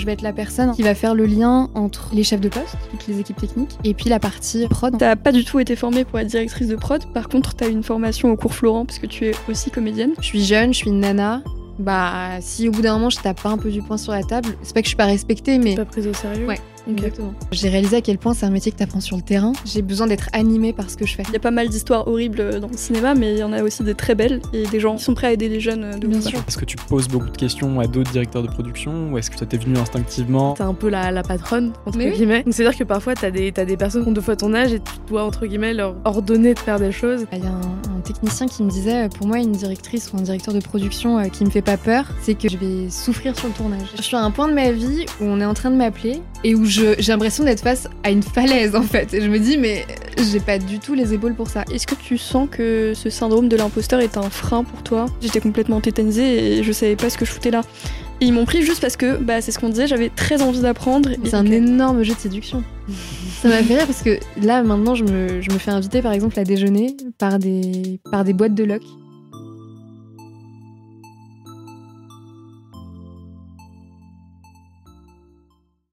[0.00, 2.74] Je vais être la personne qui va faire le lien entre les chefs de poste,
[2.90, 4.96] toutes les équipes techniques, et puis la partie prod.
[4.96, 7.82] T'as pas du tout été formée pour être directrice de prod, par contre t'as une
[7.82, 10.12] formation au cours Florent parce que tu es aussi comédienne.
[10.18, 11.42] Je suis jeune, je suis une nana,
[11.78, 14.22] bah si au bout d'un moment je tape pas un peu du poing sur la
[14.22, 16.46] table, c'est pas que je suis pas respectée, mais Pas prise au sérieux.
[16.46, 16.58] Ouais.
[16.92, 17.32] Exactement.
[17.52, 19.52] J'ai réalisé à quel point c'est un métier que t'apprends sur le terrain.
[19.64, 21.22] J'ai besoin d'être animée par ce que je fais.
[21.28, 23.62] Il y a pas mal d'histoires horribles dans le cinéma, mais il y en a
[23.62, 26.06] aussi des très belles et des gens qui sont prêts à aider les jeunes de
[26.06, 26.38] Bien sûr.
[26.48, 29.38] Est-ce que tu poses beaucoup de questions à d'autres directeurs de production ou est-ce que
[29.38, 32.16] ça t'est venu instinctivement T'es un peu la, la patronne, entre Mais oui.
[32.16, 32.42] guillemets.
[32.42, 34.72] Donc c'est-à-dire que parfois t'as des, t'as des personnes qui ont deux fois ton âge
[34.72, 37.26] et tu dois, entre guillemets, leur ordonner de faire des choses.
[37.32, 40.16] Il y a un, un technicien qui me disait, euh, pour moi, une directrice ou
[40.18, 43.36] un directeur de production euh, qui me fait pas peur, c'est que je vais souffrir
[43.38, 43.88] sur le tournage.
[43.96, 46.20] Je suis à un point de ma vie où on est en train de m'appeler
[46.44, 49.14] et où je- j'ai l'impression d'être face à une falaise en fait.
[49.14, 49.86] Et je me dis, mais
[50.30, 51.64] j'ai pas du tout les épaules pour ça.
[51.72, 55.06] Est-ce que tu sens que ce syndrome de l'imposteur est un frein pour toi?
[55.20, 57.62] J'étais complètement tétanisée et je savais pas ce que je foutais là.
[58.20, 60.60] Et ils m'ont pris juste parce que, bah, c'est ce qu'on disait, j'avais très envie
[60.60, 61.08] d'apprendre.
[61.24, 62.62] C'est un énorme jeu de séduction.
[63.40, 66.12] Ça m'a fait rire parce que là, maintenant, je me, je me fais inviter par
[66.12, 68.82] exemple à déjeuner par des, par des boîtes de loc